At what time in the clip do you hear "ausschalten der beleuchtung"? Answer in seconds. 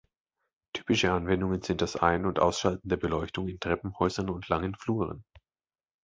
2.39-3.47